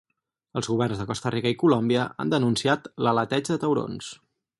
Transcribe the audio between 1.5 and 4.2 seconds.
i Colòmbia han denunciat l'aleteig de taurons.